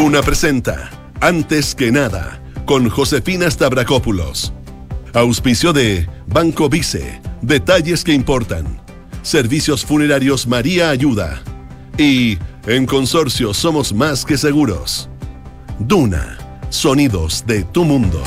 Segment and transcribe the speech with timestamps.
[0.00, 0.88] Duna presenta
[1.20, 4.50] Antes que nada con Josefina Stavrakopoulos.
[5.12, 8.80] Auspicio de Banco Vice, detalles que importan.
[9.20, 11.42] Servicios funerarios María Ayuda.
[11.98, 15.10] Y en Consorcio somos más que seguros.
[15.78, 16.38] Duna,
[16.70, 18.22] sonidos de tu mundo.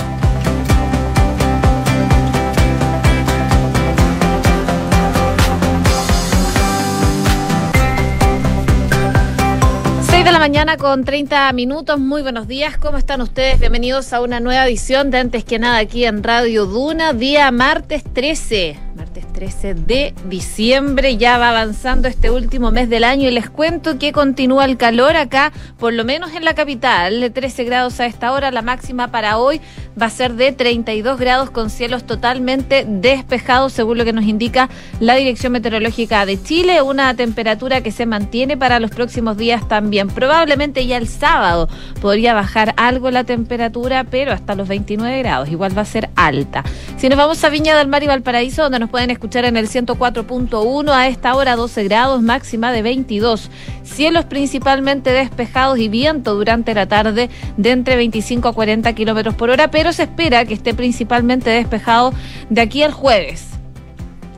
[10.43, 11.97] Mañana con 30 minutos.
[12.01, 12.77] Muy buenos días.
[12.77, 13.61] ¿Cómo están ustedes?
[13.61, 18.03] Bienvenidos a una nueva edición de Antes que nada aquí en Radio Duna, día martes
[18.03, 21.17] 13 martes 13 de diciembre.
[21.17, 25.17] Ya va avanzando este último mes del año y les cuento que continúa el calor
[25.17, 28.51] acá, por lo menos en la capital, de 13 grados a esta hora.
[28.51, 29.59] La máxima para hoy
[30.01, 34.69] va a ser de 32 grados con cielos totalmente despejados, según lo que nos indica
[35.01, 36.81] la Dirección Meteorológica de Chile.
[36.81, 40.07] Una temperatura que se mantiene para los próximos días también.
[40.07, 41.67] Probablemente ya el sábado
[42.01, 45.49] podría bajar algo la temperatura, pero hasta los 29 grados.
[45.49, 46.63] Igual va a ser alta.
[46.97, 49.69] Si nos vamos a Viña del Mar y Valparaíso, donde nos pueden escuchar en el
[49.69, 53.49] 104.1 a esta hora 12 grados, máxima de 22.
[53.83, 59.49] Cielos principalmente despejados y viento durante la tarde de entre 25 a 40 kilómetros por
[59.49, 62.13] hora, pero se espera que esté principalmente despejado
[62.49, 63.47] de aquí al jueves.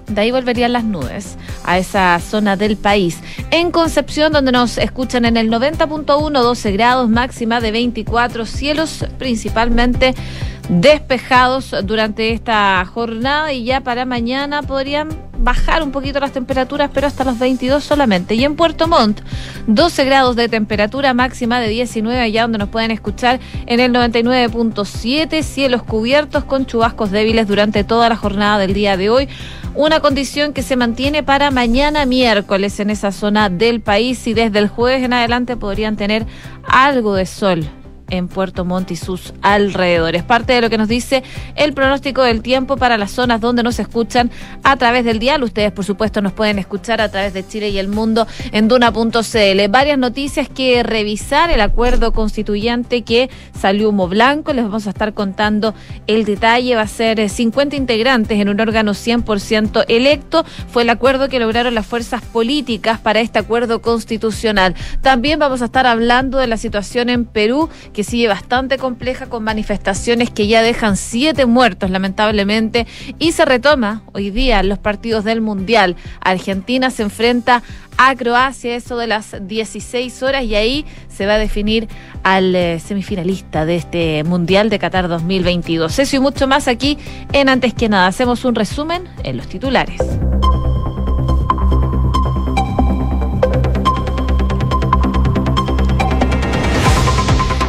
[0.08, 3.20] De ahí volverían las nubes a esa zona del país.
[3.50, 10.14] En Concepción, donde nos escuchan en el 90.1, 12 grados, máxima de 24, cielos principalmente
[10.70, 17.08] despejados durante esta jornada y ya para mañana podrían bajar un poquito las temperaturas, pero
[17.08, 18.36] hasta los 22 solamente.
[18.36, 19.22] Y en Puerto Montt,
[19.68, 25.44] 12 grados de temperatura máxima de 19, allá donde nos pueden escuchar en el 99.7,
[25.44, 29.30] cielos cubiertos con chubascos débiles durante toda la jornada del día de hoy.
[29.76, 34.60] Una condición que se mantiene para mañana miércoles en esa zona del país y desde
[34.60, 36.26] el jueves en adelante podrían tener
[36.64, 37.70] algo de sol
[38.10, 40.24] en Puerto Montt y sus alrededores.
[40.24, 41.24] Parte de lo que nos dice
[41.56, 44.32] el pronóstico del tiempo para las zonas donde nos escuchan
[44.64, 45.44] a través del dial.
[45.44, 49.70] Ustedes, por supuesto, nos pueden escuchar a través de Chile y el mundo en duna.cl.
[49.70, 51.52] Varias noticias que revisar.
[51.52, 54.54] El acuerdo constituyente que salió humo blanco.
[54.54, 55.74] Les vamos a estar contando
[56.08, 56.76] el detalle.
[56.76, 60.46] Va a ser 50 eh, integrantes en un órgano 100% electo.
[60.70, 64.76] Fue el acuerdo que lograron las fuerzas políticas para este acuerdo constitucional.
[65.02, 69.44] También vamos a estar hablando de la situación en Perú que sigue bastante compleja con
[69.44, 72.86] manifestaciones que ya dejan siete muertos lamentablemente
[73.20, 75.96] y se retoma hoy día los partidos del Mundial.
[76.20, 77.64] Argentina se enfrenta
[77.98, 81.88] a Croacia eso de las 16 horas y ahí se va a definir
[82.24, 85.98] al eh, semifinalista de este Mundial de Qatar 2022.
[85.98, 86.98] Eso y mucho más aquí
[87.32, 88.08] en Antes que nada.
[88.08, 90.02] Hacemos un resumen en los titulares.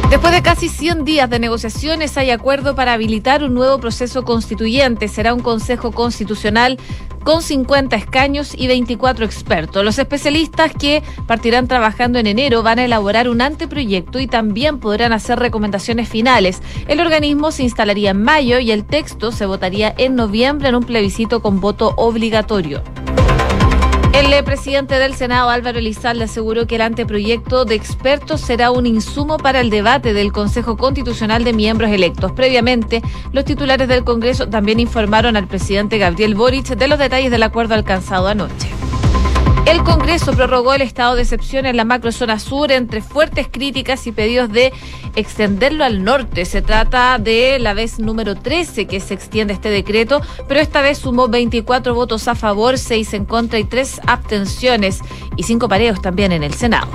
[0.09, 5.09] Después de casi 100 días de negociaciones, hay acuerdo para habilitar un nuevo proceso constituyente.
[5.09, 6.77] Será un Consejo Constitucional
[7.25, 9.83] con 50 escaños y 24 expertos.
[9.83, 15.11] Los especialistas que partirán trabajando en enero van a elaborar un anteproyecto y también podrán
[15.11, 16.61] hacer recomendaciones finales.
[16.87, 20.83] El organismo se instalaría en mayo y el texto se votaría en noviembre en un
[20.85, 22.81] plebiscito con voto obligatorio.
[24.17, 29.37] El presidente del Senado, Álvaro Elizalde, aseguró que el anteproyecto de expertos será un insumo
[29.37, 32.31] para el debate del Consejo Constitucional de miembros electos.
[32.31, 37.43] Previamente, los titulares del Congreso también informaron al presidente Gabriel Boric de los detalles del
[37.43, 38.76] acuerdo alcanzado anoche.
[39.67, 44.13] El Congreso prorrogó el estado de excepción en la macrozona sur entre fuertes críticas y
[44.13, 44.71] pedidos de
[45.17, 46.45] extenderlo al norte.
[46.45, 50.99] Se trata de la vez número 13 que se extiende este decreto, pero esta vez
[50.99, 55.01] sumó 24 votos a favor, 6 en contra y 3 abstenciones
[55.35, 56.87] y 5 pareos también en el Senado.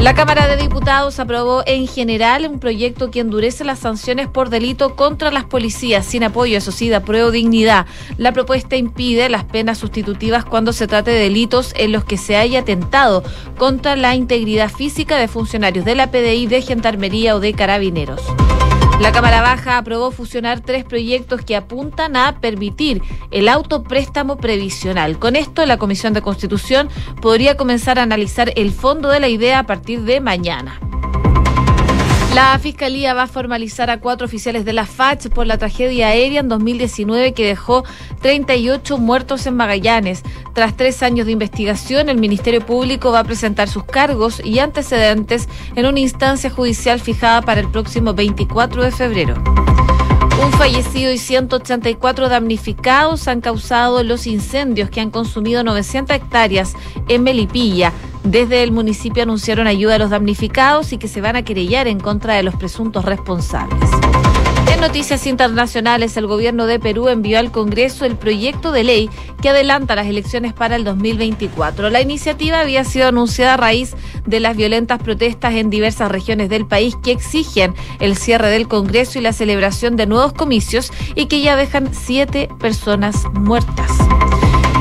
[0.00, 4.96] La Cámara de Diputados aprobó en general un proyecto que endurece las sanciones por delito
[4.96, 7.00] contra las policías sin apoyo, eso sí, de
[7.32, 7.86] dignidad.
[8.18, 12.36] La propuesta impide las penas sustitutivas cuando se trate de delitos en los que se
[12.36, 13.22] haya atentado
[13.56, 18.20] contra la integridad física de funcionarios de la PDI, de Gendarmería o de Carabineros.
[19.04, 25.18] La Cámara Baja aprobó fusionar tres proyectos que apuntan a permitir el autopréstamo previsional.
[25.18, 26.88] Con esto, la Comisión de Constitución
[27.20, 30.80] podría comenzar a analizar el fondo de la idea a partir de mañana.
[32.34, 36.40] La Fiscalía va a formalizar a cuatro oficiales de la FACH por la tragedia aérea
[36.40, 37.84] en 2019 que dejó
[38.22, 40.24] 38 muertos en Magallanes.
[40.52, 45.48] Tras tres años de investigación, el Ministerio Público va a presentar sus cargos y antecedentes
[45.76, 49.34] en una instancia judicial fijada para el próximo 24 de febrero.
[50.44, 56.74] Un fallecido y 184 damnificados han causado los incendios que han consumido 900 hectáreas
[57.06, 57.92] en Melipilla
[58.24, 62.00] desde el municipio anunciaron ayuda a los damnificados y que se van a querellar en
[62.00, 63.90] contra de los presuntos responsables.
[64.72, 69.10] En noticias internacionales, el gobierno de Perú envió al Congreso el proyecto de ley
[69.40, 71.90] que adelanta las elecciones para el 2024.
[71.90, 73.94] La iniciativa había sido anunciada a raíz
[74.26, 79.18] de las violentas protestas en diversas regiones del país que exigen el cierre del Congreso
[79.18, 83.90] y la celebración de nuevos comicios y que ya dejan siete personas muertas.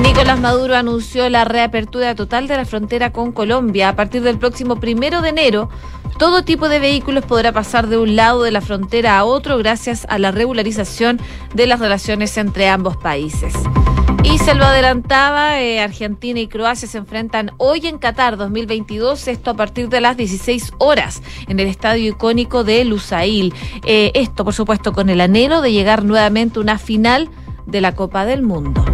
[0.01, 4.78] Nicolás Maduro anunció la reapertura total de la frontera con Colombia a partir del próximo
[4.78, 5.69] primero de enero
[6.18, 10.06] todo tipo de vehículos podrá pasar de un lado de la frontera a otro gracias
[10.10, 11.19] a la regularización
[11.54, 13.54] de las relaciones entre ambos países.
[14.24, 19.51] Y se lo adelantaba, eh, Argentina y Croacia se enfrentan hoy en Qatar 2022, esto
[19.51, 23.54] a partir de las 16 horas en el estadio icónico de Lusail.
[23.86, 27.30] Eh, esto, por supuesto, con el anhelo de llegar nuevamente a una final
[27.66, 28.86] de la Copa del Mundo.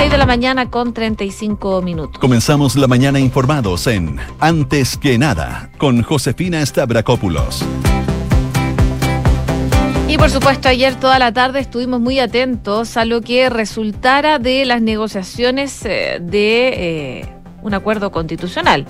[0.00, 2.18] 6 de la mañana con 35 minutos.
[2.18, 7.62] Comenzamos la mañana informados en Antes que nada con Josefina Stavrakopoulos.
[10.08, 14.64] Y por supuesto, ayer toda la tarde estuvimos muy atentos a lo que resultara de
[14.64, 18.86] las negociaciones eh, de eh, un acuerdo constitucional.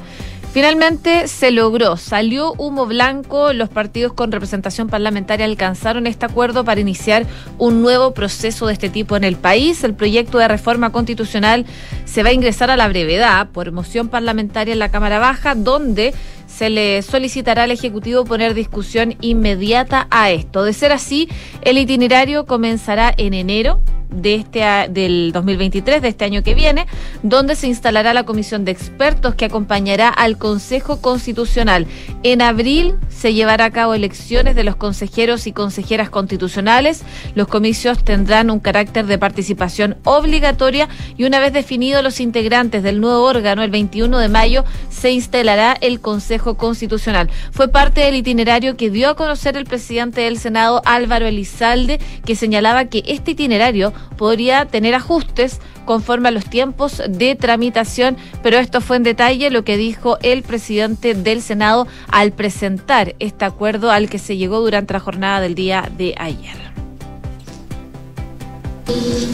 [0.53, 6.81] Finalmente se logró, salió humo blanco, los partidos con representación parlamentaria alcanzaron este acuerdo para
[6.81, 7.25] iniciar
[7.57, 9.85] un nuevo proceso de este tipo en el país.
[9.85, 11.67] El proyecto de reforma constitucional
[12.05, 16.13] se va a ingresar a la brevedad por moción parlamentaria en la Cámara Baja, donde
[16.49, 20.65] se le solicitará al Ejecutivo poner discusión inmediata a esto.
[20.65, 21.29] De ser así,
[21.63, 23.81] el itinerario comenzará en enero
[24.11, 24.61] de este
[24.91, 26.87] del 2023 de este año que viene,
[27.23, 31.87] donde se instalará la comisión de expertos que acompañará al Consejo Constitucional.
[32.23, 37.03] En abril se llevará a cabo elecciones de los consejeros y consejeras constitucionales.
[37.35, 43.01] Los comicios tendrán un carácter de participación obligatoria y una vez definidos los integrantes del
[43.01, 47.31] nuevo órgano el 21 de mayo se instalará el Consejo Constitucional.
[47.53, 52.37] Fue parte del itinerario que dio a conocer el presidente del Senado Álvaro Elizalde, que
[52.37, 58.81] señalaba que este itinerario podría tener ajustes conforme a los tiempos de tramitación, pero esto
[58.81, 64.09] fue en detalle lo que dijo el presidente del Senado al presentar este acuerdo al
[64.09, 66.71] que se llegó durante la jornada del día de ayer.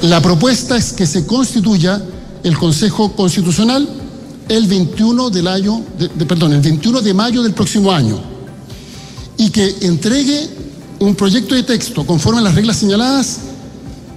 [0.03, 2.01] La propuesta es que se constituya
[2.45, 3.89] el Consejo Constitucional
[4.49, 5.83] el 21 del año,
[6.29, 8.21] perdón, el 21 de mayo del próximo año
[9.37, 10.49] y que entregue
[11.01, 13.41] un proyecto de texto conforme a las reglas señaladas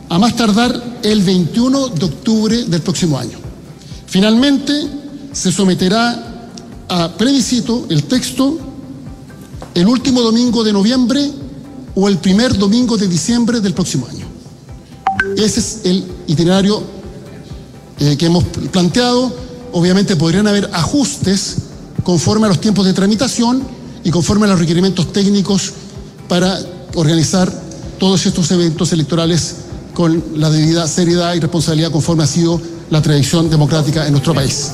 [0.10, 3.38] a más tardar el 21 de octubre del próximo año.
[4.08, 4.74] Finalmente,
[5.32, 6.50] se someterá
[6.90, 8.58] a plebiscito el texto
[9.76, 11.32] el último domingo de noviembre
[11.96, 14.26] o el primer domingo de diciembre del próximo año.
[15.38, 16.82] Ese es el itinerario
[18.00, 19.32] eh, que hemos planteado.
[19.74, 21.58] Obviamente podrían haber ajustes
[22.04, 23.62] conforme a los tiempos de tramitación
[24.04, 25.74] y conforme a los requerimientos técnicos
[26.28, 26.60] para
[26.96, 27.52] organizar
[28.00, 29.56] todos estos eventos electorales
[30.00, 34.72] con la debida seriedad y responsabilidad conforme ha sido la tradición democrática en nuestro país.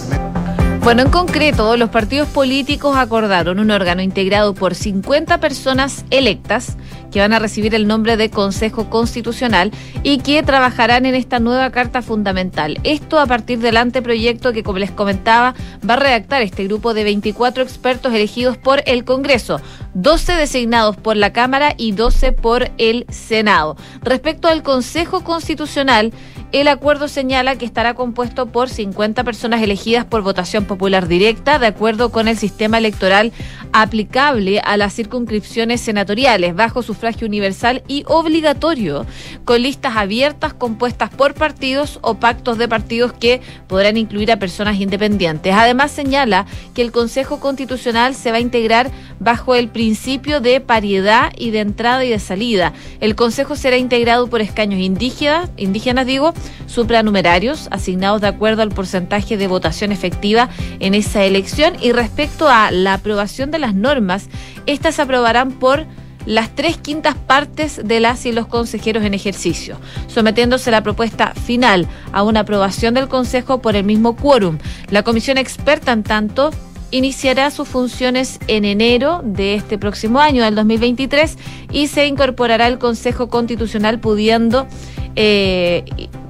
[0.83, 6.77] Bueno, en concreto, los partidos políticos acordaron un órgano integrado por 50 personas electas
[7.11, 9.71] que van a recibir el nombre de Consejo Constitucional
[10.03, 12.77] y que trabajarán en esta nueva Carta Fundamental.
[12.83, 15.55] Esto a partir del anteproyecto que, como les comentaba,
[15.89, 19.59] va a redactar este grupo de 24 expertos elegidos por el Congreso,
[19.95, 23.77] 12 designados por la Cámara y 12 por el Senado.
[24.01, 26.13] Respecto al Consejo Constitucional,
[26.51, 31.67] el acuerdo señala que estará compuesto por 50 personas elegidas por votación popular directa, de
[31.67, 33.31] acuerdo con el sistema electoral
[33.77, 39.05] aplicable a las circunscripciones senatoriales, bajo sufragio universal y obligatorio,
[39.43, 44.79] con listas abiertas compuestas por partidos o pactos de partidos que podrán incluir a personas
[44.79, 45.53] independientes.
[45.53, 51.33] Además, señala que el Consejo Constitucional se va a integrar bajo el principio de paridad
[51.37, 52.71] y de entrada y de salida.
[53.01, 56.33] El Consejo será integrado por escaños indígenas, indígenas digo,
[56.67, 60.47] supranumerarios, asignados de acuerdo al porcentaje de votación efectiva
[60.79, 61.73] en esa elección.
[61.81, 64.29] Y respecto a la aprobación de las normas,
[64.67, 65.85] estas se aprobarán por
[66.25, 71.87] las tres quintas partes de las y los consejeros en ejercicio, sometiéndose la propuesta final
[72.11, 74.57] a una aprobación del Consejo por el mismo quórum.
[74.89, 76.51] La comisión experta, en tanto,
[76.91, 81.37] iniciará sus funciones en enero de este próximo año, del 2023,
[81.71, 84.67] y se incorporará el Consejo Constitucional pudiendo
[85.15, 85.85] eh,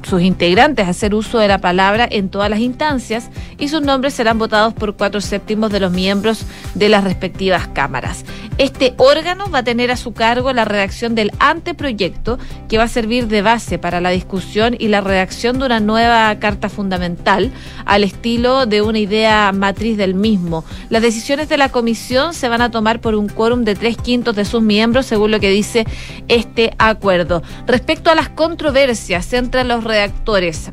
[0.07, 4.37] sus integrantes hacer uso de la palabra en todas las instancias y sus nombres serán
[4.37, 6.45] votados por cuatro séptimos de los miembros
[6.75, 8.23] de las respectivas cámaras.
[8.57, 12.87] Este órgano va a tener a su cargo la redacción del anteproyecto que va a
[12.87, 17.51] servir de base para la discusión y la redacción de una nueva carta fundamental
[17.85, 20.63] al estilo de una idea matriz del mismo.
[20.89, 24.37] Las decisiones de la comisión se van a tomar por un quórum de tres quintos
[24.37, 25.85] de sus miembros, según lo que dice
[26.29, 27.43] este acuerdo.
[27.67, 30.71] Respecto a las controversias entre los redactores,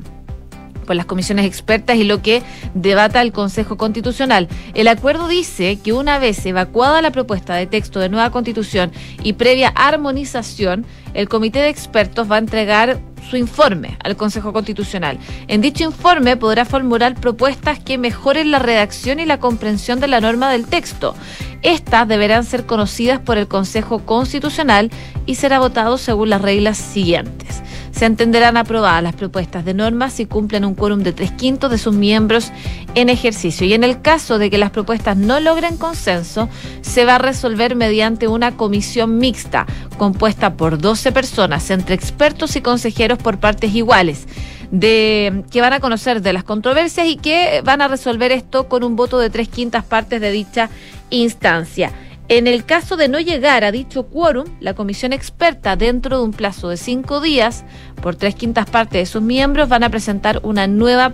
[0.83, 2.43] por las comisiones expertas y lo que
[2.75, 4.49] debata el Consejo Constitucional.
[4.75, 9.35] El acuerdo dice que una vez evacuada la propuesta de texto de nueva constitución y
[9.35, 10.85] previa armonización,
[11.15, 15.19] el comité de expertos va a entregar su informe al Consejo Constitucional.
[15.49, 20.21] En dicho informe podrá formular propuestas que mejoren la redacción y la comprensión de la
[20.21, 21.15] norma del texto.
[21.63, 24.91] Estas deberán ser conocidas por el Consejo Constitucional
[25.27, 27.63] y será votado según las reglas siguientes
[27.93, 31.79] se entenderán aprobadas las propuestas de normas si cumplen un quórum de tres quintos de
[31.79, 32.51] sus miembros
[32.95, 33.67] en ejercicio.
[33.67, 36.49] Y en el caso de que las propuestas no logren consenso,
[36.81, 39.67] se va a resolver mediante una comisión mixta
[39.99, 44.27] compuesta por 12 personas, entre expertos y consejeros por partes iguales
[44.73, 48.83] de que van a conocer de las controversias y que van a resolver esto con
[48.83, 50.71] un voto de tres quintas partes de dicha
[51.11, 51.93] instancia.
[52.35, 56.31] En el caso de no llegar a dicho quórum, la comisión experta, dentro de un
[56.31, 57.67] plazo de cinco días,
[58.03, 61.11] por tres quintas partes de sus miembros, van a presentar una nueva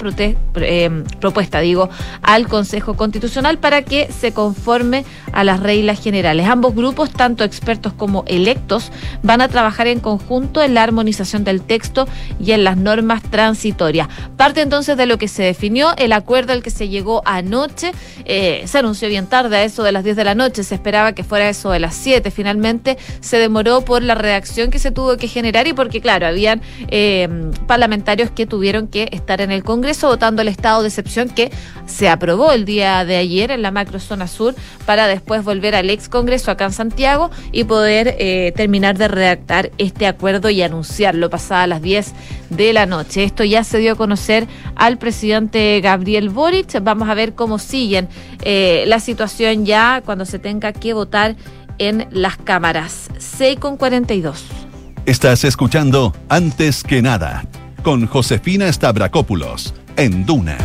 [0.57, 1.89] eh, propuesta, digo,
[2.23, 6.49] al Consejo Constitucional para que se conforme a las reglas generales.
[6.49, 8.91] Ambos grupos, tanto expertos como electos,
[9.23, 12.09] van a trabajar en conjunto en la armonización del texto
[12.41, 14.09] y en las normas transitorias.
[14.37, 17.93] Parte entonces de lo que se definió, el acuerdo al que se llegó anoche,
[18.25, 21.13] eh, se anunció bien tarde, a eso de las 10 de la noche, se esperaba
[21.13, 25.17] que fuera eso de las 7, finalmente se demoró por la redacción que se tuvo
[25.17, 30.09] que generar y porque, claro, habían eh, parlamentarios que tuvieron que estar en el Congreso
[30.09, 31.51] votando el estado de excepción que
[31.87, 34.55] se aprobó el día de ayer en la macrozona sur
[34.87, 39.71] para después volver al ex Congreso acá en Santiago y poder eh, terminar de redactar
[39.79, 42.15] este acuerdo y anunciarlo pasada las 10
[42.51, 43.25] de la noche.
[43.25, 46.83] Esto ya se dio a conocer al presidente Gabriel Boric.
[46.83, 48.09] Vamos a ver cómo siguen
[48.43, 51.37] eh, la situación ya cuando se tenga que votar
[51.79, 53.09] en las cámaras.
[53.19, 54.68] 6 con 42.
[55.09, 57.47] Estás escuchando Antes que nada
[57.83, 60.59] con Josefina Stavrakopoulos en Duna.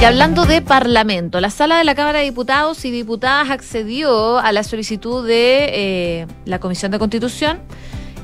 [0.00, 4.52] Y hablando de Parlamento, la sala de la Cámara de Diputados y Diputadas accedió a
[4.52, 5.66] la solicitud de
[6.22, 7.58] eh, la Comisión de Constitución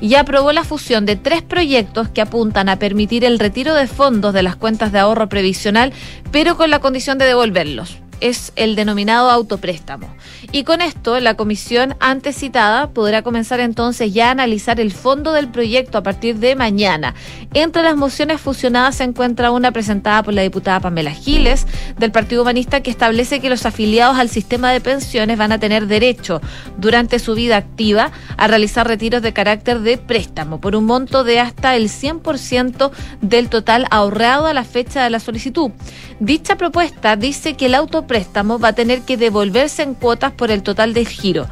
[0.01, 4.33] y aprobó la fusión de tres proyectos que apuntan a permitir el retiro de fondos
[4.33, 5.93] de las cuentas de ahorro previsional,
[6.33, 10.15] pero con la condición de devolverlos es el denominado autopréstamo.
[10.53, 15.33] Y con esto, la comisión antes citada podrá comenzar entonces ya a analizar el fondo
[15.33, 17.15] del proyecto a partir de mañana.
[17.55, 22.43] Entre las mociones fusionadas se encuentra una presentada por la diputada Pamela Giles del Partido
[22.43, 26.41] Humanista que establece que los afiliados al sistema de pensiones van a tener derecho
[26.79, 31.39] durante su vida activa a realizar retiros de carácter de préstamo por un monto de
[31.39, 32.91] hasta el 100%
[33.21, 35.71] del total ahorrado a la fecha de la solicitud.
[36.19, 40.63] Dicha propuesta dice que el autopréstamo va a tener que devolverse en cuotas por el
[40.63, 41.47] total del giro,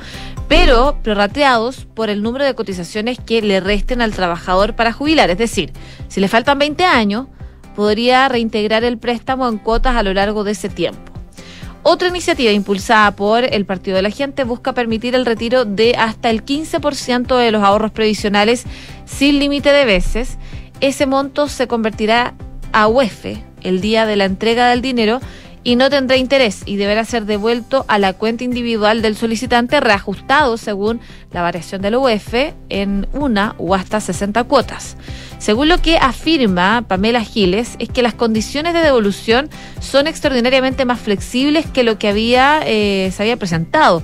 [0.48, 5.28] pero prorrateados por el número de cotizaciones que le resten al trabajador para jubilar.
[5.28, 5.74] Es decir,
[6.08, 7.26] si le faltan 20 años,
[7.76, 11.12] podría reintegrar el préstamo en cuotas a lo largo de ese tiempo.
[11.82, 16.30] Otra iniciativa impulsada por el Partido de la Gente busca permitir el retiro de hasta
[16.30, 18.64] el 15% de los ahorros previsionales
[19.04, 20.38] sin límite de veces.
[20.80, 22.34] Ese monto se convertirá
[22.72, 23.26] a UEF,
[23.60, 25.20] el día de la entrega del dinero
[25.64, 30.56] y no tendrá interés y deberá ser devuelto a la cuenta individual del solicitante reajustado
[30.56, 31.00] según
[31.32, 32.34] la variación del UEF
[32.68, 34.96] en una o hasta 60 cuotas.
[35.38, 39.48] Según lo que afirma Pamela Giles, es que las condiciones de devolución
[39.80, 44.02] son extraordinariamente más flexibles que lo que había, eh, se había presentado.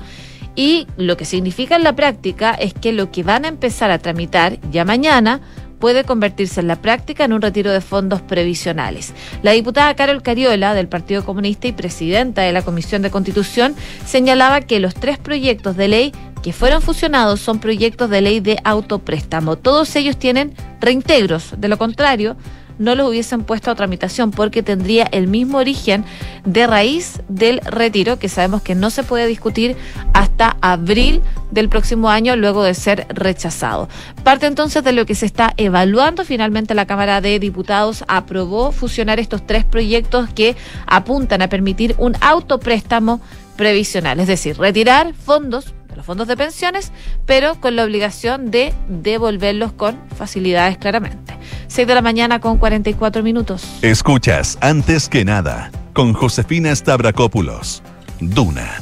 [0.56, 3.98] Y lo que significa en la práctica es que lo que van a empezar a
[3.98, 5.40] tramitar ya mañana
[5.84, 9.12] puede convertirse en la práctica en un retiro de fondos previsionales.
[9.42, 13.74] La diputada Carol Cariola, del Partido Comunista y presidenta de la Comisión de Constitución,
[14.06, 16.12] señalaba que los tres proyectos de ley
[16.42, 19.56] que fueron fusionados son proyectos de ley de autopréstamo.
[19.56, 21.52] Todos ellos tienen reintegros.
[21.58, 22.38] De lo contrario,
[22.78, 26.04] no los hubiesen puesto a tramitación porque tendría el mismo origen
[26.44, 29.76] de raíz del retiro que sabemos que no se puede discutir
[30.12, 33.88] hasta abril del próximo año luego de ser rechazado.
[34.22, 39.20] Parte entonces de lo que se está evaluando, finalmente la Cámara de Diputados aprobó fusionar
[39.20, 43.20] estos tres proyectos que apuntan a permitir un autopréstamo
[43.56, 46.92] previsional, es decir, retirar fondos los fondos de pensiones,
[47.24, 51.34] pero con la obligación de devolverlos con facilidades claramente.
[51.68, 53.64] 6 de la mañana con 44 minutos.
[53.80, 57.82] Escuchas antes que nada con Josefina Stavrakopoulos.
[58.20, 58.80] Duna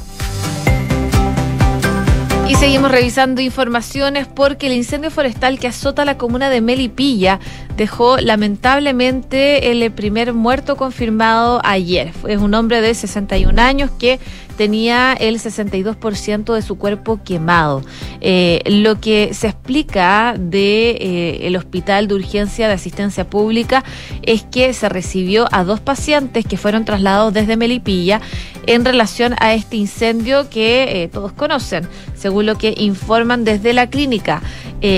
[2.48, 7.38] Y seguimos revisando informaciones porque el incendio forestal que azota la comuna de Melipilla
[7.76, 12.12] dejó lamentablemente el primer muerto confirmado ayer.
[12.28, 14.20] Es un hombre de 61 años que
[14.56, 17.82] tenía el 62% de su cuerpo quemado.
[18.20, 23.82] Eh, lo que se explica de eh, el hospital de urgencia de asistencia pública
[24.22, 28.20] es que se recibió a dos pacientes que fueron trasladados desde Melipilla
[28.66, 33.88] en relación a este incendio que eh, todos conocen, según lo que informan desde la
[33.88, 34.42] clínica.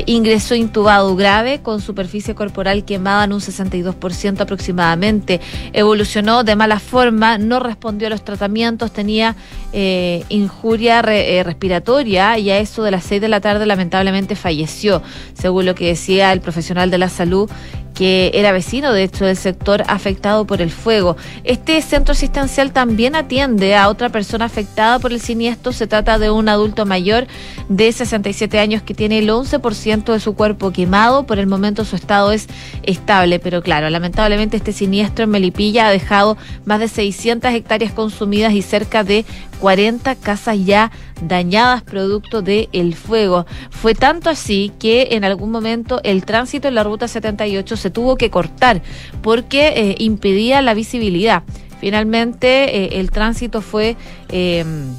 [0.07, 5.41] ingresó intubado grave con superficie corporal quemada en un 62% aproximadamente.
[5.73, 9.37] Evolucionó de mala forma, no respondió a los tratamientos, tenía
[9.73, 15.03] eh, injuria eh, respiratoria y a eso de las 6 de la tarde lamentablemente falleció,
[15.35, 17.51] según lo que decía el profesional de la salud
[17.95, 21.17] que era vecino, de hecho, del sector afectado por el fuego.
[21.45, 25.73] Este centro asistencial también atiende a otra persona afectada por el siniestro.
[25.73, 27.27] Se trata de un adulto mayor
[27.69, 31.25] de 67 años que tiene el 11% de su cuerpo quemado.
[31.25, 32.49] Por el momento su estado es
[32.83, 38.53] estable, pero claro, lamentablemente este siniestro en Melipilla ha dejado más de 600 hectáreas consumidas
[38.53, 39.25] y cerca de
[39.61, 40.91] 40 casas ya
[41.23, 43.47] dañadas producto del el fuego.
[43.71, 48.17] Fue tanto así que en algún momento el tránsito en la ruta 78 se tuvo
[48.17, 48.83] que cortar
[49.23, 51.43] porque eh, impedía la visibilidad.
[51.81, 53.97] Finalmente eh, el tránsito fue...
[54.29, 54.95] Em,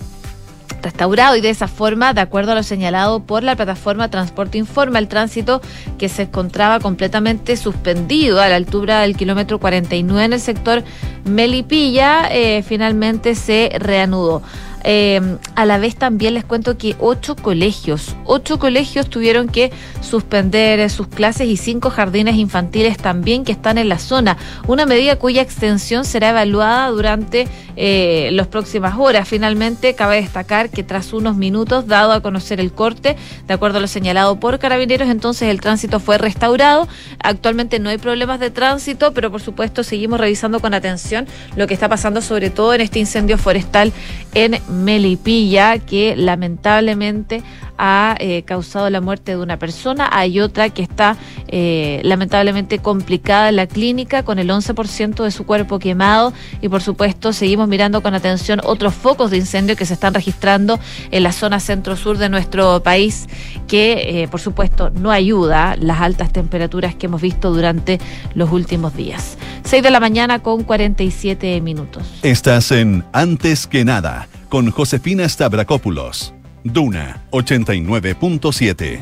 [0.85, 4.99] restaurado y de esa forma, de acuerdo a lo señalado por la plataforma Transporte Informa,
[4.99, 5.61] el tránsito
[5.97, 10.83] que se encontraba completamente suspendido a la altura del kilómetro 49 en el sector
[11.25, 14.43] Melipilla, eh, finalmente se reanudó.
[14.87, 15.19] Eh,
[15.55, 21.07] a la vez también les cuento que ocho colegios, ocho colegios tuvieron que suspender sus
[21.07, 24.37] clases y cinco jardines infantiles también que están en la zona.
[24.67, 29.27] Una medida cuya extensión será evaluada durante eh, las próximas horas.
[29.27, 33.15] Finalmente, cabe destacar que tras unos minutos, dado a conocer el corte,
[33.47, 36.87] de acuerdo a lo señalado por carabineros, entonces el tránsito fue restaurado.
[37.19, 41.73] Actualmente no hay problemas de tránsito, pero por supuesto seguimos revisando con atención lo que
[41.73, 43.91] está pasando, sobre todo en este incendio forestal
[44.33, 47.43] en Melipilla, que lamentablemente
[47.77, 50.09] ha eh, causado la muerte de una persona.
[50.11, 55.45] Hay otra que está eh, lamentablemente complicada en la clínica con el 11% de su
[55.45, 59.93] cuerpo quemado y por supuesto seguimos mirando con atención otros focos de incendio que se
[59.93, 60.79] están registrando
[61.11, 63.27] en la zona centro-sur de nuestro país
[63.67, 67.99] que eh, por supuesto no ayuda las altas temperaturas que hemos visto durante
[68.33, 69.37] los últimos días.
[69.63, 72.03] 6 de la mañana con 47 minutos.
[72.21, 76.33] Estás en Antes que nada con Josefina Stavrakopoulos.
[76.65, 78.99] Duna 89.7.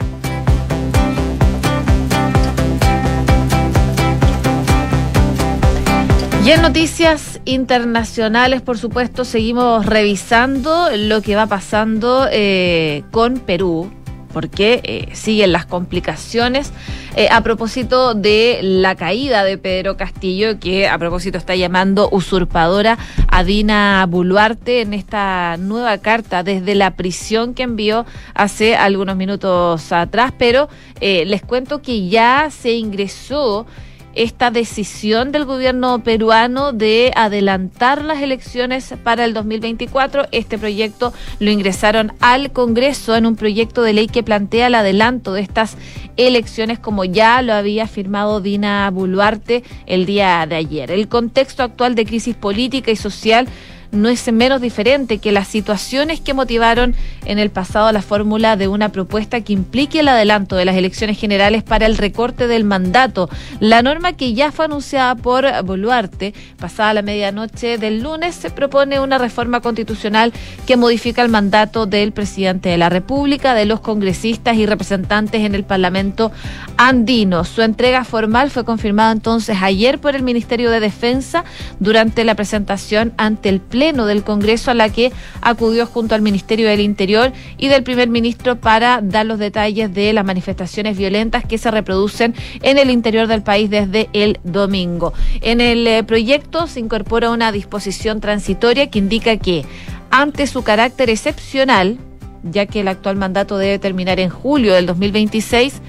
[6.46, 13.90] Y en noticias internacionales, por supuesto, seguimos revisando lo que va pasando eh, con Perú
[14.34, 16.72] porque eh, siguen las complicaciones.
[17.16, 22.98] Eh, a propósito de la caída de Pedro Castillo, que a propósito está llamando usurpadora
[23.28, 29.92] a Dina Boluarte en esta nueva carta desde la prisión que envió hace algunos minutos
[29.92, 30.70] atrás, pero
[31.02, 33.68] eh, les cuento que ya se ingresó
[34.16, 40.28] esta decisión del gobierno peruano de adelantar las elecciones para el 2024.
[40.32, 45.34] Este proyecto lo ingresaron al Congreso en un proyecto de ley que plantea el adelanto
[45.34, 45.78] de estas
[46.18, 50.92] elecciones como ya lo había firmado Dina Boluarte el día de ayer.
[50.92, 53.48] El contexto actual de crisis política y social
[53.94, 58.68] no es menos diferente que las situaciones que motivaron en el pasado la fórmula de
[58.68, 63.30] una propuesta que implique el adelanto de las elecciones generales para el recorte del mandato.
[63.60, 69.00] La norma que ya fue anunciada por Boluarte, pasada la medianoche del lunes, se propone
[69.00, 70.34] una reforma constitucional
[70.66, 75.54] que modifica el mandato del presidente de la República, de los congresistas y representantes en
[75.54, 76.32] el Parlamento
[76.78, 77.44] andino.
[77.44, 81.44] Su entrega formal fue confirmada entonces ayer por el Ministerio de Defensa
[81.80, 86.70] durante la presentación ante el Pleno del Congreso a la que acudió junto al Ministerio
[86.70, 91.58] del Interior y del primer ministro para dar los detalles de las manifestaciones violentas que
[91.58, 95.14] se reproducen en el interior del país desde el domingo.
[95.42, 99.66] En el eh, proyecto se incorpora una disposición transitoria que indica que
[100.10, 101.98] ante su carácter excepcional,
[102.44, 105.82] ya que el actual mandato debe terminar en julio del 2026,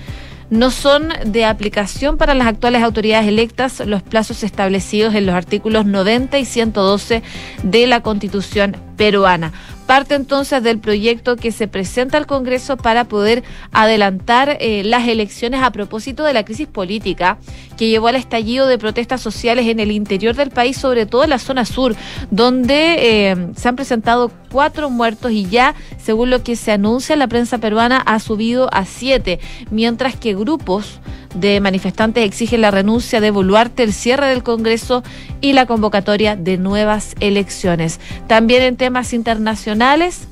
[0.55, 5.85] no son de aplicación para las actuales autoridades electas los plazos establecidos en los artículos
[5.85, 7.23] 90 y 112
[7.65, 9.53] de la Constitución peruana.
[9.87, 15.63] Parte entonces del proyecto que se presenta al Congreso para poder adelantar eh, las elecciones
[15.63, 17.37] a propósito de la crisis política
[17.77, 21.31] que llevó al estallido de protestas sociales en el interior del país, sobre todo en
[21.31, 21.97] la zona sur,
[22.31, 27.27] donde eh, se han presentado cuatro muertos y ya, según lo que se anuncia, la
[27.27, 29.41] prensa peruana ha subido a siete,
[29.73, 31.01] mientras que grupos
[31.35, 35.03] de manifestantes exigen la renuncia de Boluarte, el cierre del Congreso
[35.41, 37.99] y la convocatoria de nuevas elecciones.
[38.29, 40.29] También en temas internacionales,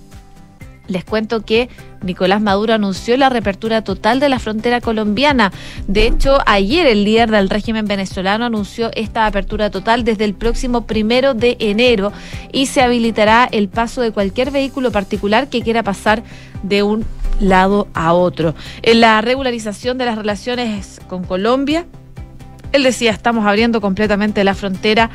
[0.93, 1.69] les cuento que
[2.03, 5.53] Nicolás Maduro anunció la reapertura total de la frontera colombiana.
[5.87, 10.87] De hecho, ayer el líder del régimen venezolano anunció esta apertura total desde el próximo
[10.87, 12.13] primero de enero
[12.53, 16.23] y se habilitará el paso de cualquier vehículo particular que quiera pasar
[16.63, 17.05] de un
[17.41, 18.55] lado a otro.
[18.83, 21.87] En la regularización de las relaciones con Colombia,
[22.73, 25.11] él decía, estamos abriendo completamente la frontera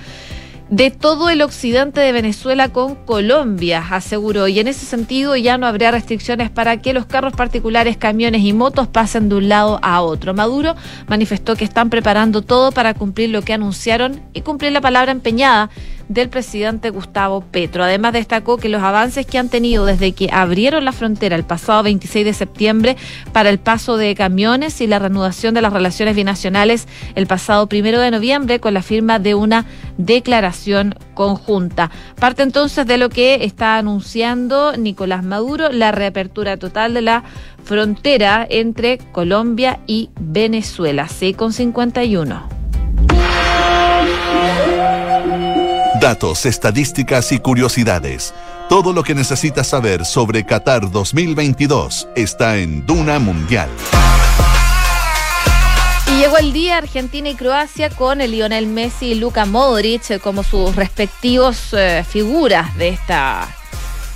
[0.69, 4.47] de todo el occidente de Venezuela con Colombia, aseguró.
[4.47, 8.53] Y en ese sentido ya no habría restricciones para que los carros particulares, camiones y
[8.53, 10.34] motos pasen de un lado a otro.
[10.34, 10.75] Maduro
[11.08, 15.69] manifestó que están preparando todo para cumplir lo que anunciaron y cumplir la palabra empeñada
[16.10, 17.84] del presidente Gustavo Petro.
[17.84, 21.84] Además destacó que los avances que han tenido desde que abrieron la frontera el pasado
[21.84, 22.98] 26 de septiembre
[23.34, 28.00] para el paso de camiones y la reanudación de las relaciones binacionales el pasado primero
[28.00, 29.65] de noviembre con la firma de una
[29.98, 31.91] declaración conjunta.
[32.20, 37.24] Parte entonces de lo que está anunciando Nicolás Maduro, la reapertura total de la
[37.63, 41.08] frontera entre Colombia y Venezuela.
[41.08, 42.57] C con 51.
[46.08, 48.34] Datos, estadísticas y curiosidades.
[48.70, 53.67] Todo lo que necesitas saber sobre Qatar 2022 está en Duna Mundial.
[56.10, 60.20] Y llegó el día Argentina y Croacia con el Lionel Messi y Luka Modric eh,
[60.20, 63.46] como sus respectivos eh, figuras de esta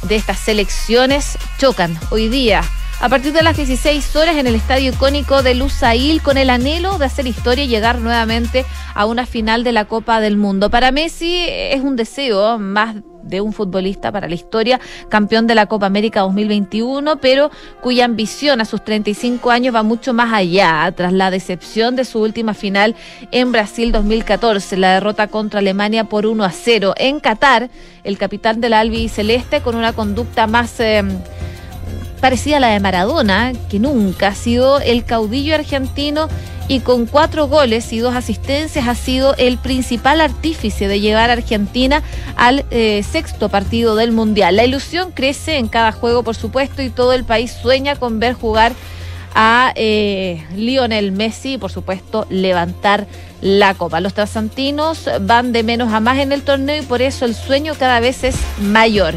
[0.03, 2.63] de estas selecciones chocan hoy día
[3.01, 6.99] a partir de las 16 horas en el estadio icónico de Lusail con el anhelo
[6.99, 10.69] de hacer historia y llegar nuevamente a una final de la Copa del Mundo.
[10.69, 15.65] Para Messi es un deseo más de un futbolista para la historia, campeón de la
[15.65, 17.49] Copa América 2021, pero
[17.81, 22.19] cuya ambición a sus 35 años va mucho más allá, tras la decepción de su
[22.19, 22.95] última final
[23.31, 26.93] en Brasil 2014, la derrota contra Alemania por 1 a 0.
[26.97, 27.71] En Qatar,
[28.03, 30.79] el capitán del Albi Celeste, con una conducta más...
[30.79, 31.03] Eh,
[32.21, 36.29] parecida a la de Maradona, que nunca ha sido el caudillo argentino
[36.67, 41.33] y con cuatro goles y dos asistencias ha sido el principal artífice de llevar a
[41.33, 42.01] Argentina
[42.37, 44.55] al eh, sexto partido del Mundial.
[44.55, 48.35] La ilusión crece en cada juego, por supuesto, y todo el país sueña con ver
[48.35, 48.71] jugar
[49.33, 53.07] a eh, Lionel Messi y, por supuesto, levantar
[53.41, 53.99] la copa.
[53.99, 57.73] Los trasantinos van de menos a más en el torneo y por eso el sueño
[57.77, 59.15] cada vez es mayor.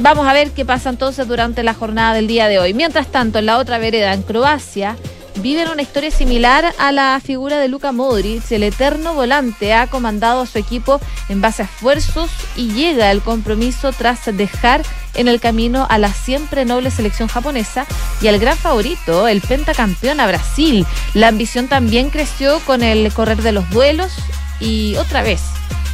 [0.00, 2.72] Vamos a ver qué pasa entonces durante la jornada del día de hoy.
[2.72, 4.96] Mientras tanto, en la otra vereda, en Croacia,
[5.42, 8.48] viven una historia similar a la figura de Luka Modric.
[8.52, 13.22] El eterno volante ha comandado a su equipo en base a esfuerzos y llega al
[13.22, 14.82] compromiso tras dejar
[15.14, 17.84] en el camino a la siempre noble selección japonesa
[18.22, 20.86] y al gran favorito, el pentacampeón a Brasil.
[21.14, 24.12] La ambición también creció con el correr de los duelos
[24.60, 25.40] y otra vez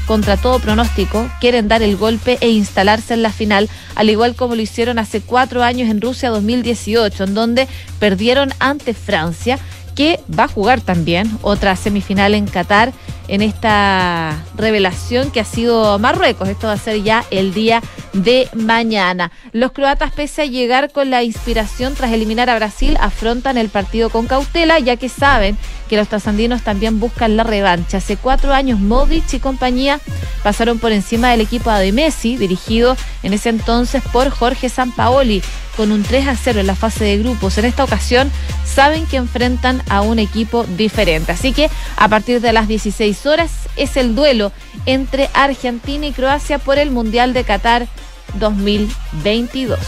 [0.07, 4.55] contra todo pronóstico, quieren dar el golpe e instalarse en la final, al igual como
[4.55, 9.59] lo hicieron hace cuatro años en Rusia 2018, en donde perdieron ante Francia,
[9.95, 12.93] que va a jugar también otra semifinal en Qatar
[13.29, 16.49] en esta revelación que ha sido Marruecos.
[16.49, 17.83] Esto va a ser ya el día
[18.13, 19.31] de mañana.
[19.53, 24.11] Los croatas, pese a llegar con la inspiración tras eliminar a Brasil, afrontan el partido
[24.11, 25.57] con cautela, ya que saben
[25.89, 27.99] que los trasandinos también buscan la revancha.
[27.99, 30.01] Hace cuatro años Modric y compañía
[30.43, 35.43] pasaron por encima del equipo de Messi, dirigido en ese entonces por Jorge Sampaoli,
[35.77, 37.59] con un 3 a 0 en la fase de grupos.
[37.59, 38.31] En esta ocasión
[38.65, 41.33] saben que enfrentan a un equipo diferente.
[41.33, 44.53] Así que a partir de las 16 horas es el duelo
[44.87, 47.87] entre Argentina y Croacia por el Mundial de Qatar
[48.35, 49.79] 2022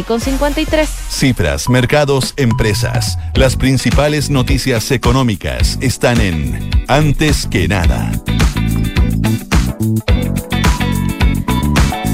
[0.00, 0.88] con 53.
[1.10, 3.18] Cifras, mercados, empresas.
[3.34, 8.10] Las principales noticias económicas están en Antes que nada.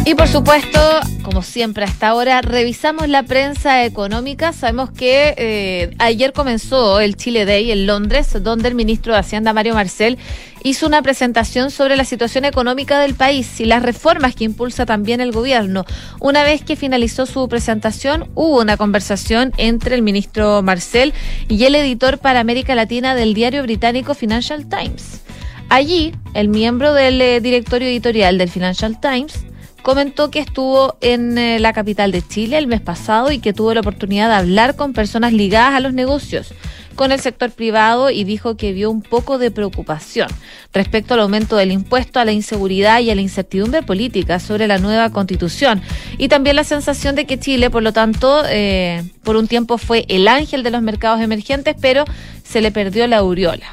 [0.09, 0.81] Y por supuesto,
[1.21, 4.55] como siempre hasta ahora, revisamos la prensa económica.
[4.55, 9.53] Sabemos que eh, ayer comenzó el Chile Day en Londres, donde el ministro de Hacienda,
[9.53, 10.17] Mario Marcel,
[10.65, 15.21] hizo una presentación sobre la situación económica del país y las reformas que impulsa también
[15.21, 15.85] el gobierno.
[16.21, 21.13] Una vez que finalizó su presentación, hubo una conversación entre el ministro Marcel
[21.51, 25.21] y el editor para América Latina del diario británico Financial Times.
[25.69, 29.45] Allí, el miembro del eh, directorio editorial del Financial Times
[29.83, 33.75] comentó que estuvo en eh, la capital de Chile el mes pasado y que tuvo
[33.75, 36.53] la oportunidad de hablar con personas ligadas a los negocios.
[36.95, 40.27] con el sector privado y dijo que vio un poco de preocupación
[40.73, 44.79] respecto al aumento del impuesto, a la inseguridad y a la incertidumbre política sobre la
[44.79, 45.81] nueva constitución.
[46.19, 50.07] Y también la sensación de que Chile, por lo tanto, eh, por un tiempo fue
[50.09, 52.05] el ángel de los mercados emergentes, pero
[52.43, 53.71] se le perdió la aureola.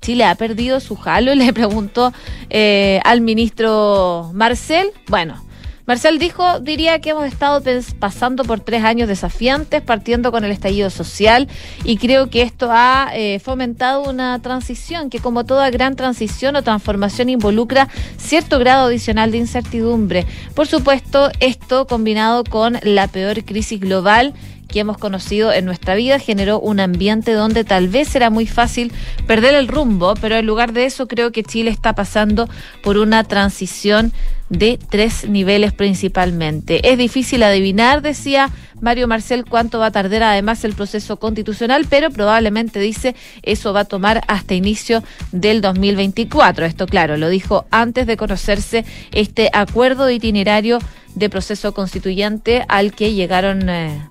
[0.00, 2.12] Chile ha perdido su jalo, le preguntó
[2.48, 4.92] eh, al ministro Marcel.
[5.08, 5.44] Bueno,
[5.90, 7.60] Marcel dijo, diría que hemos estado
[7.98, 11.48] pasando por tres años desafiantes, partiendo con el estallido social,
[11.82, 16.62] y creo que esto ha eh, fomentado una transición que, como toda gran transición o
[16.62, 20.26] transformación, involucra cierto grado adicional de incertidumbre.
[20.54, 24.34] Por supuesto, esto combinado con la peor crisis global
[24.70, 28.92] que hemos conocido en nuestra vida generó un ambiente donde tal vez era muy fácil
[29.26, 32.48] perder el rumbo, pero en lugar de eso creo que Chile está pasando
[32.82, 34.12] por una transición
[34.50, 36.90] de tres niveles principalmente.
[36.90, 42.10] Es difícil adivinar, decía Mario Marcel, cuánto va a tardar además el proceso constitucional, pero
[42.10, 45.02] probablemente dice eso va a tomar hasta inicio
[45.32, 46.66] del 2024.
[46.66, 50.78] Esto claro, lo dijo antes de conocerse este acuerdo itinerario
[51.14, 54.08] de proceso constituyente al que llegaron eh,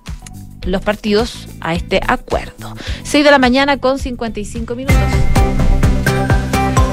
[0.64, 2.74] los partidos a este acuerdo.
[3.02, 4.96] 6 de la mañana con 55 minutos.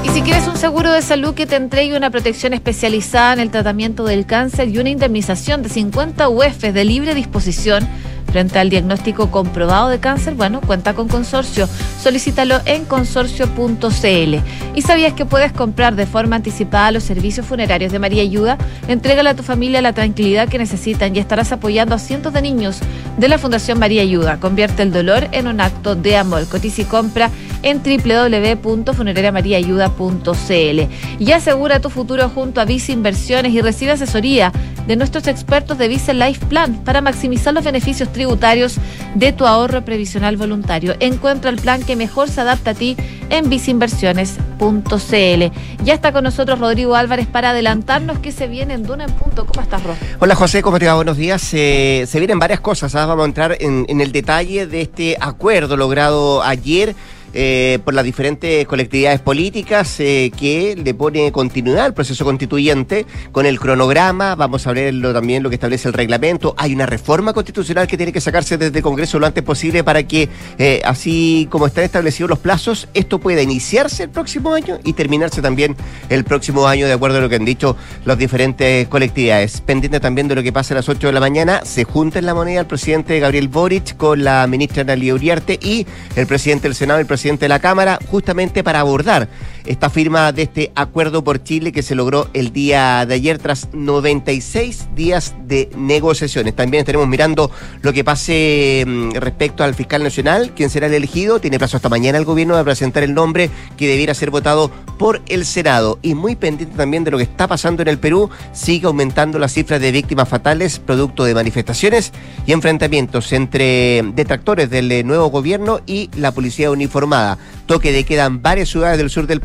[0.04, 3.50] Y si quieres un seguro de salud que te entregue una protección especializada en el
[3.50, 7.86] tratamiento del cáncer y una indemnización de 50 UEFs de libre disposición,
[8.30, 11.68] Frente al diagnóstico comprobado de cáncer, bueno, cuenta con consorcio.
[12.00, 14.34] Solicítalo en consorcio.cl.
[14.74, 18.58] ¿Y sabías que puedes comprar de forma anticipada los servicios funerarios de María Ayuda?
[18.86, 22.80] Entrégale a tu familia la tranquilidad que necesitan y estarás apoyando a cientos de niños
[23.16, 24.38] de la Fundación María Ayuda.
[24.38, 26.46] Convierte el dolor en un acto de amor.
[26.48, 27.30] Cotiza y compra
[27.62, 30.80] en www.funerariamariaayuda.cl.
[31.18, 34.52] Y asegura tu futuro junto a Visa Inversiones y recibe asesoría
[34.86, 38.76] de nuestros expertos de Visa Life Plan para maximizar los beneficios tributarios
[39.14, 40.94] de tu ahorro previsional voluntario.
[41.00, 42.96] Encuentra el plan que mejor se adapta a ti
[43.28, 45.84] en viceinversiones.cl.
[45.84, 49.44] Ya está con nosotros Rodrigo Álvarez para adelantarnos qué se viene en Duna en Punto.
[49.44, 49.94] ¿Cómo estás, Ro?
[50.20, 50.94] Hola, José, ¿cómo te va?
[50.94, 51.42] Buenos días.
[51.42, 52.94] Se vienen varias cosas.
[52.94, 53.04] ¿ah?
[53.04, 56.94] Vamos a entrar en, en el detalle de este acuerdo logrado ayer
[57.34, 63.46] eh, por las diferentes colectividades políticas eh, que le pone continuidad al proceso constituyente con
[63.46, 67.86] el cronograma, vamos a verlo también lo que establece el reglamento, hay una reforma constitucional
[67.86, 71.66] que tiene que sacarse desde el Congreso lo antes posible para que eh, así como
[71.66, 75.76] están establecidos los plazos, esto pueda iniciarse el próximo año y terminarse también
[76.08, 79.60] el próximo año de acuerdo a lo que han dicho las diferentes colectividades.
[79.60, 82.26] Pendiente también de lo que pasa a las 8 de la mañana, se junta en
[82.26, 85.86] la moneda el presidente Gabriel Boric con la ministra Analia Uriarte y
[86.16, 89.28] el presidente del Senado, el presidente presidente de la Cámara, justamente para abordar
[89.68, 93.68] esta firma de este acuerdo por Chile que se logró el día de ayer tras
[93.74, 96.56] 96 días de negociaciones.
[96.56, 97.50] También estaremos mirando
[97.82, 101.38] lo que pase mm, respecto al fiscal nacional, quien será el elegido.
[101.38, 105.20] Tiene plazo hasta mañana el gobierno de presentar el nombre que debiera ser votado por
[105.28, 105.98] el Senado.
[106.00, 109.48] Y muy pendiente también de lo que está pasando en el Perú, sigue aumentando la
[109.48, 112.12] cifra de víctimas fatales producto de manifestaciones
[112.46, 118.24] y enfrentamientos entre detractores del eh, nuevo gobierno y la policía uniformada toque de queda
[118.24, 119.40] en varias ciudades del sur del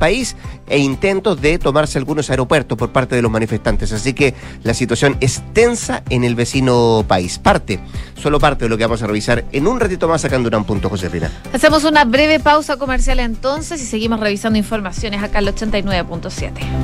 [0.67, 3.91] e intentos de tomarse algunos aeropuertos por parte de los manifestantes.
[3.91, 7.39] Así que la situación es tensa en el vecino país.
[7.39, 7.79] Parte,
[8.21, 10.63] solo parte de lo que vamos a revisar en un ratito más acá en Durán.
[10.63, 11.31] Josefina.
[11.53, 16.83] Hacemos una breve pausa comercial entonces y seguimos revisando informaciones acá al 89.7.